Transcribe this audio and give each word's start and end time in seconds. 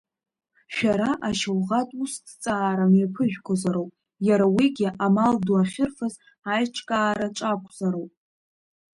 Шәара 0.73 1.09
ашьауӷатә 1.27 1.93
усҭҵаара 2.01 2.85
мҩаԥыжәгозароуп, 2.91 3.91
иара 4.27 4.45
уигьы 4.55 4.89
амал 5.05 5.35
ду 5.45 5.55
ахьырфаз 5.61 6.13
аиҿкаараҿ 6.53 7.37
акәзароуп. 7.51 8.13